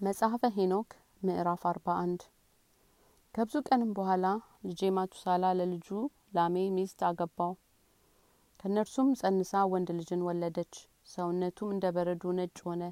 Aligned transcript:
መጽሐፈ 0.00 0.42
ሄኖክ 0.56 0.90
ምዕራፍ 1.22 1.62
አርባ 1.66 1.86
አንድ 2.02 2.20
ከብዙ 3.34 3.54
ቀንም 3.68 3.90
በኋላ 3.96 4.26
ልጄ 4.64 4.90
ማቱሳላ 4.96 5.50
ለልጁ 5.58 5.88
ላሜ 6.36 6.56
ሚስት 6.76 7.00
አገባው። 7.08 7.52
ከእነርሱም 8.60 9.08
ጸንሳ 9.20 9.62
ወንድ 9.72 9.90
ልጅን 9.98 10.22
ወለደች። 10.28 10.74
ሰውነቱም 11.06 11.72
እንደ 11.74 11.92
በረዶ 11.96 12.32
ነጭ 12.38 12.56
ሆነ፣ 12.66 12.82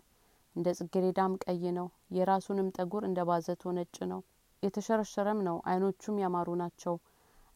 እንደ 0.56 0.74
ጽጌሬዳም 0.78 1.38
ቀይ 1.44 1.64
ነው። 1.78 1.88
የራሱንም 2.16 2.74
ጠጉር 2.76 3.04
እንደ 3.04 3.28
ባዘቶ 3.30 3.74
ነጭ 3.78 3.96
ነው፣ 4.12 4.20
የተሸረሸረም 4.62 5.42
ነው። 5.48 5.58
ዓይኖቹም 5.70 6.22
ያማሩ 6.24 6.60
ናቸው። 6.62 6.96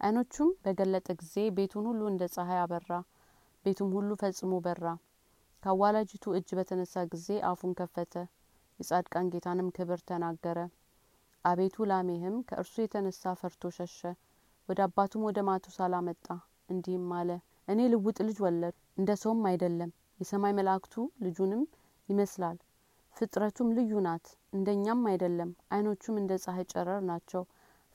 ዓይኖቹም 0.01 0.51
በገለጠ 0.65 1.09
ጊዜ 1.23 1.37
ቤቱን 1.57 1.87
ሁሉ 1.91 2.03
እንደ 2.09 2.25
ፀሐይ 2.35 2.61
አበራ። 2.63 2.93
ቤቱም 3.65 3.91
ሁሉ 3.97 4.11
ፈጽሞ 4.23 4.61
በራ። 4.65 4.85
ከአዋላጅቱ 5.63 6.27
እጅ 6.37 6.51
በተነሳ 6.59 7.03
ጊዜ 7.13 7.41
አፉን 7.49 7.75
ከፈተ። 7.79 8.15
የጻድቃን 8.81 9.31
ጌታንም 9.33 9.69
ክብር 9.77 10.01
ተናገረ። 10.09 10.59
አቤቱ 11.45 11.87
ላሜህም 11.91 12.37
ከእርሱ 12.49 12.75
የተነሳ 12.81 13.33
ፈርቶ 13.41 13.71
ሸሸ። 13.77 14.01
ወደ 14.69 14.81
አባቱም 14.87 15.23
ወደ 15.29 15.39
ማቱሳላ 15.47 15.95
መጣ፣ 16.07 16.27
እንዲህም 16.71 17.09
አለ፣ 17.19 17.31
እኔ 17.69 17.81
ልውጥ 17.93 18.19
ልጅ 18.27 18.39
ወለድ፣ 18.45 18.77
እንደ 18.99 19.11
ሰውም 19.23 19.43
አይደለም። 19.51 19.91
የሰማይ 20.21 20.53
መላእክቱ 20.59 20.95
ልጁንም 21.25 21.63
ይመስላል። 22.09 22.59
ፍጥረቱም 23.17 23.69
ልዩ 23.77 23.93
ናት፣ 24.05 24.27
እንደኛም 24.55 25.03
አይደለም። 25.11 25.51
ዓይኖቹም 25.73 26.19
እንደ 26.21 26.33
ፀሐይ 26.45 26.67
ጨረር 26.73 27.01
ናቸው። 27.09 27.43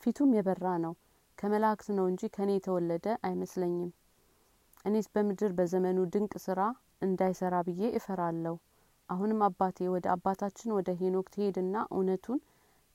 ፊቱም 0.04 0.32
የበራ 0.36 0.66
ነው። 0.86 0.94
ከመላእክት 1.38 1.88
ነው 1.98 2.06
እንጂ 2.12 2.24
ከእኔ 2.36 2.52
የተወለደ 2.56 3.08
አይመስለኝም። 3.28 3.92
እኔስ 4.86 5.08
በምድር 5.14 5.52
በዘመኑ 5.58 6.00
ድንቅ 6.14 6.34
ስራ 6.44 6.60
እንዳይሰራ 7.02 7.56
ብዬ 7.68 7.84
እፈራለሁ። 7.98 8.56
አሁንም 9.10 9.40
አባቴ 9.48 9.88
ወደ 9.94 10.06
አባታችን 10.14 10.76
ወደ 10.78 10.90
ሄኖክ 11.00 11.28
ትሄድና 11.34 11.76
እውነቱን 11.92 12.40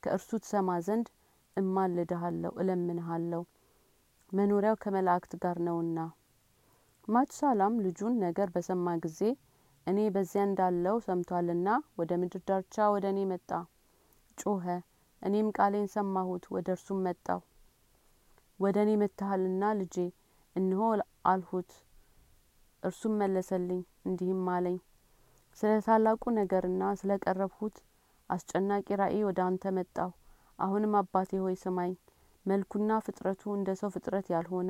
ከእርሱ 0.03 0.29
ትሰማ 0.43 0.69
ዘንድ 0.87 1.07
እማልድሃለሁ፣ 1.57 2.51
እለምንሃለሁ 2.61 3.41
መኖሪያው 4.31 4.75
ከመላእክት 4.83 5.33
ጋር 5.43 5.57
ነውና። 5.67 5.97
ማቱሳላም 7.07 7.75
ልጁን 7.85 8.13
ነገር 8.25 8.49
በሰማ 8.55 8.87
ጊዜ 9.05 9.19
እኔ 9.87 9.99
በዚያ 10.15 10.41
እንዳለው 10.47 10.97
ሰምቷልና 11.05 11.69
ወደ 11.99 12.11
ምድር 12.21 12.41
ዳርቻ 12.49 12.75
ወደ 12.95 13.05
እኔ 13.13 13.19
መጣ፣ 13.31 13.49
ጮኸ። 14.37 14.65
እኔም 15.21 15.47
ቃሌን 15.57 15.87
ሰማሁት፣ 15.95 16.43
ወደ 16.55 16.67
እርሱም 16.75 16.99
መጣሁ። 17.07 17.39
ወደ 18.59 18.77
እኔ 18.85 18.91
መጥተሃልና 19.01 19.63
ልጄ 19.79 19.95
እንሆ 20.55 20.81
አልሁት። 21.31 21.71
እርሱም 22.83 23.13
መለሰልኝ 23.21 23.81
እንዲህም 24.07 24.47
አለኝ 24.53 24.77
ስለ 25.57 25.71
ታላቁ 25.85 26.23
ነገርና 26.37 26.83
ስለ 26.99 27.11
ቀረብሁት 27.23 27.75
አስጨናቂ 28.29 28.87
ራእይ 29.01 29.21
ወደ 29.27 29.39
አንተ 29.47 29.63
መጣሁ። 29.77 30.09
አሁንም 30.59 30.93
አባቴ 30.99 31.31
ሆይ 31.43 31.55
ስማኝ። 31.61 31.93
መልኩና 32.45 32.91
ፍጥረቱ 33.05 33.41
እንደ 33.55 33.69
ሰው 33.79 33.89
ፍጥረት 33.95 34.27
ያልሆነ 34.33 34.69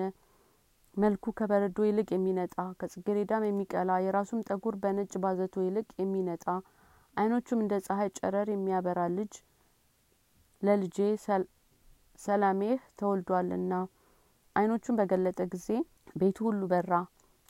መልኩ 0.95 1.25
ከበረዶ 1.37 1.77
ይልቅ 1.87 2.07
የሚነጣ 2.13 2.55
ከጽጌሬዳም 2.79 3.43
የሚቀላ 3.47 3.91
የራሱም 4.03 4.41
ጠጉር 4.47 4.75
በነጭ 4.81 5.13
ባዘቶ 5.23 5.55
ይልቅ 5.65 5.87
የሚነጣ 5.99 6.45
ዓይኖቹም 7.17 7.61
እንደ 7.63 7.73
ፀሐይ 7.85 8.09
ጨረር 8.17 8.49
የሚያበራ 8.51 8.99
ልጅ 9.15 9.33
ለልጄ 10.61 10.97
ሰላሜህ 12.19 12.79
ተወልዷልና። 12.99 13.73
ዓይኖቹን 14.55 14.97
በገለጠ 14.99 15.41
ጊዜ 15.53 15.67
ቤቱ 16.15 16.37
ሁሉ 16.47 16.61
በራ። 16.71 16.93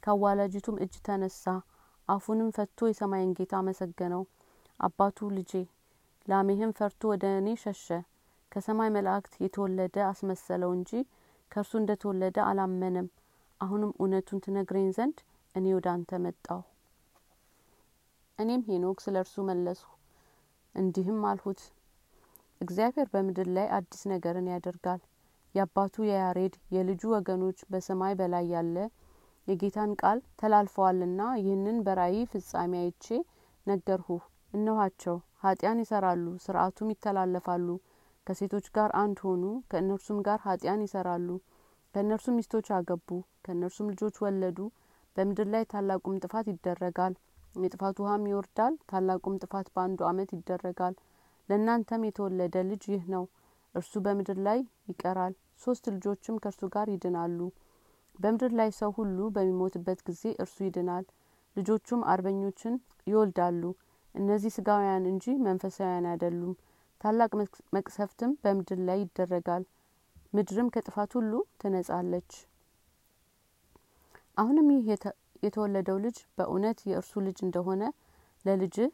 ከአዋላጅቱም 0.04 0.80
እጅ 0.84 0.94
ተነሳ። 1.06 1.46
አፉንም 2.12 2.50
ፈቶ 2.56 2.88
የሰማይን 2.90 3.32
ጌታ 3.38 3.54
አመሰገነው። 3.60 4.24
አባቱ 4.80 5.30
ልጄ 5.36 5.52
ላሜህም 6.28 6.72
ፈርቶ 6.78 7.02
ወደ 7.12 7.26
እኔ 7.38 7.50
ሸሸ። 7.62 7.88
ከሰማይ 8.52 8.90
መላእክት 8.96 9.34
የተወለደ 9.44 9.96
አስመሰለው 10.08 10.72
እንጂ 10.78 10.92
ከእርሱ 11.52 11.72
እንደ 11.80 11.92
ተወለደ 12.02 12.38
አላመነም። 12.48 13.08
አሁንም 13.62 13.92
እውነቱን 13.98 14.42
ትነግረኝ 14.46 14.88
ዘንድ 14.98 15.18
እኔ 15.56 15.66
ወደ 15.78 15.88
አንተ 15.94 16.20
መጣሁ። 16.24 16.60
እኔም 18.40 18.62
ሄኖክ 18.68 19.00
ስለ 19.06 19.16
እርሱ 19.24 19.36
መለስሁ፣ 19.50 19.90
እንዲህም 20.76 21.20
አልሁት፣ 21.30 21.62
እግዚአብሔር 22.62 23.08
በምድር 23.14 23.48
ላይ 23.56 23.68
አዲስ 23.78 24.02
ነገርን 24.12 24.48
ያደርጋል። 24.54 25.02
የአባቱ 25.56 26.04
የያሬድ 26.08 26.54
የልጁ 26.76 27.02
ወገኖች 27.16 27.60
በሰማይ 27.72 28.14
በላይ 28.20 28.46
ያለ 28.54 28.76
የጌታን 29.48 29.92
ቃል 30.02 30.20
ተላልፈዋልና 30.40 31.22
ይህንን 31.40 31.78
በራእይ 31.86 32.24
ፍጻሜ 32.32 32.74
አይቼ 32.82 33.06
ነገርሁህ። 33.66 34.24
እነኋቸው 34.54 35.16
ኃጢያን 35.44 35.82
ይሰራሉ፣ 35.84 36.26
ስርዓቱም 36.44 36.92
ይተላለፋሉ። 36.94 37.68
ከሴቶች 38.28 38.66
ጋር 38.76 38.90
አንድ 39.02 39.18
ሆኑ፣ 39.26 39.44
ከእነርሱም 39.72 40.20
ጋር 40.28 40.40
ኃጢያን 40.46 40.84
ይሰራሉ። 40.86 41.30
ከእነርሱም 41.96 42.38
ሚስቶች 42.40 42.68
አገቡ፣ 42.76 43.10
ከእነርሱም 43.46 43.90
ልጆች 43.92 44.18
ወለዱ። 44.24 44.60
በምድር 45.16 45.48
ላይ 45.54 45.64
ታላቁም 45.72 46.20
ጥፋት 46.24 46.46
ይደረጋል። 46.52 47.16
የጥፋት 47.56 47.98
ውሃም 48.02 48.28
ይወርዳል። 48.30 48.76
ታላቁም 48.90 49.40
ጥፋት 49.44 49.68
በአንዱ 49.74 50.02
ዓመት 50.10 50.30
ይደረጋል። 50.36 50.94
ለእናንተም 51.50 52.06
የተወለደ 52.08 52.56
ልጅ 52.70 52.84
ይህ 52.94 53.04
ነው። 53.14 53.24
እርሱ 53.76 53.94
በምድር 54.06 54.38
ላይ 54.48 54.60
ይቀራል። 54.90 55.34
ሶስት 55.62 55.86
ልጆችም 55.96 56.40
ከእርሱ 56.44 56.62
ጋር 56.76 56.88
ይድናሉ። 56.94 57.40
በምድር 58.22 58.52
ላይ 58.54 58.70
ሰው 58.78 58.92
ሁሉ 58.98 59.18
በሚሞትበት 59.36 60.00
ጊዜ 60.08 60.24
እርሱ 60.42 60.58
ይድናል። 60.66 61.06
ልጆቹም 61.56 62.02
አርበኞችን 62.12 62.76
ይወልዳሉ። 63.08 63.64
እነዚህ 64.16 64.52
ስጋውያን 64.56 65.06
እንጂ 65.12 65.26
መንፈሳውያን 65.46 66.08
አይደሉም። 66.12 66.54
ታላቅ 67.02 67.32
መቅሰፍትም 67.76 68.32
በምድር 68.44 68.80
ላይ 68.88 69.00
ይደረጋል። 69.04 69.64
ምድርም 70.34 70.72
ከጥፋት 70.74 71.12
ሁሉ 71.18 71.32
ትነጻለች። 71.62 72.32
አሁንም 74.38 74.68
ይህ 74.74 74.86
የተወለደው 75.44 75.98
ልጅ 76.04 76.18
በእውነት 76.38 76.80
የእርሱ 76.90 77.14
ልጅ 77.26 77.38
እንደሆነ 77.46 77.84
ለልጅህ 78.46 78.90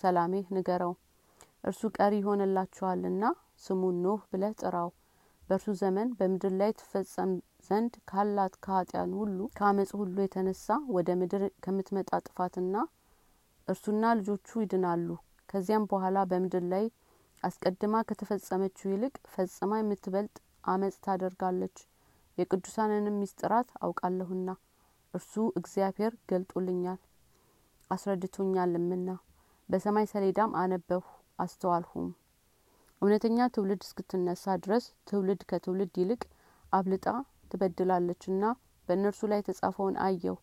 ሰላሜህ 0.00 0.44
ንገረው። 0.56 0.92
እርሱ 1.64 1.82
ቀሪ 1.96 2.14
ይሆንላችኋልና 2.20 3.24
ስሙን 3.64 3.96
ኖህ 4.04 4.20
ብለህ 4.32 4.52
ጥራው። 4.60 4.88
በእርሱ 5.42 5.68
ዘመን 5.80 6.08
በምድር 6.18 6.52
ላይ 6.60 6.70
ትፈጸም 6.80 7.30
ዘንድ 7.66 7.94
ካላት 8.10 8.54
ከኃጢያን 8.64 9.12
ሁሉ 9.18 9.38
ከአመፅ 9.56 9.90
ሁሉ 9.98 10.16
የተነሳ 10.22 10.66
ወደ 10.94 11.10
ምድር 11.20 11.42
ከምትመጣ 11.64 12.10
ጥፋትና 12.26 12.74
እርሱና 13.68 14.12
ልጆቹ 14.18 14.48
ይድናሉ። 14.62 15.08
ከዚያም 15.48 15.88
በኋላ 15.90 16.18
በምድር 16.30 16.64
ላይ 16.72 16.84
አስቀድማ 17.42 17.94
ከተፈጸመችው 18.08 18.88
ይልቅ 18.92 19.14
ፈጽማ 19.32 19.72
የምትበልጥ 19.80 20.36
አመፅ 20.66 20.96
ታደርጋለች። 21.04 21.76
የቅዱሳንንም 22.38 23.18
ሚስጥራት 23.22 23.68
አውቃለሁና 23.84 24.48
እርሱ 25.14 25.32
እግዚአብሔር 25.60 26.12
ገልጦልኛል 26.30 27.00
አስረድቶኛልምና 27.90 29.08
በሰማይ 29.68 30.06
ሰሌዳም 30.12 30.56
አነበብሁ 30.60 31.04
አስተዋልሁም። 31.38 32.08
እውነተኛ 33.02 33.46
ትውልድ 33.54 33.82
እስክትነሳ 33.86 34.54
ድረስ 34.64 34.84
ትውልድ 35.08 35.40
ከትውልድ 35.50 35.94
ይልቅ 36.00 36.22
አብልጣ 36.72 37.06
ትበድላለችና 37.54 38.44
በእነርሱ 38.88 39.20
ላይ 39.30 39.38
የተጻፈውን 39.40 39.96
አየሁ። 40.04 40.34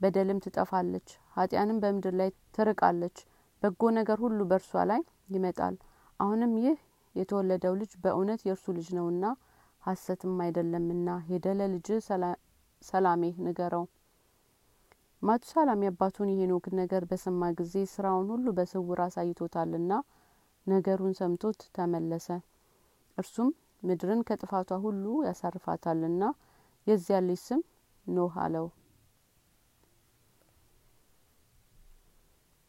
በደልም 0.00 0.38
ትጠፋለች፣ 0.44 1.08
ኃጢያንም 1.36 1.78
በምድር 1.82 2.14
ላይ 2.20 2.30
ትርቃለች። 2.56 3.18
በጎ 3.62 3.90
ነገር 3.98 4.18
ሁሉ 4.24 4.38
በእርሷ 4.50 4.82
ላይ 4.90 5.00
ይመጣል። 5.34 5.74
አሁንም 6.20 6.52
ይህ 6.62 6.76
የተወለደው 7.14 7.74
ልጅ 7.80 7.92
በእውነት 8.02 8.40
የእርሱ 8.46 8.66
ልጅ 8.78 8.88
ነውና 8.96 9.24
ሐሰትም 9.82 10.34
አይደለምና 10.44 11.08
ሄደ 11.28 11.46
ለልጅ 11.60 11.88
ሰላሜህ 12.82 13.36
ንገረው። 13.46 13.84
ማቱሳላም 15.22 15.84
የአባቱን 15.84 16.32
የሄኖክን 16.32 16.74
ነገር 16.80 17.04
በሰማ 17.10 17.52
ጊዜ 17.58 17.84
ስራውን 17.92 18.26
ሁሉ 18.32 18.46
በስውር 18.58 19.00
አሳይቶታልና 19.06 19.92
ነገሩን 20.66 21.14
ሰምቶት 21.20 21.62
ተመለሰ። 21.76 22.28
እርሱም 23.18 23.50
ምድርን 23.82 24.20
ከጥፋቷ 24.28 24.70
ሁሉ 24.84 25.06
ያሳርፋታልና 25.26 26.22
የዚያ 26.86 27.18
ልጅ 27.20 27.40
ስም 27.40 27.60
ኖህ 28.06 28.34
አለው። 28.38 28.66